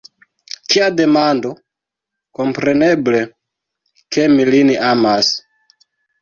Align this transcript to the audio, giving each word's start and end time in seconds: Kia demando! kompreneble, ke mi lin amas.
Kia 0.73 0.85
demando! 1.01 1.51
kompreneble, 2.39 3.21
ke 4.17 4.27
mi 4.33 4.49
lin 4.53 4.75
amas. 4.95 5.31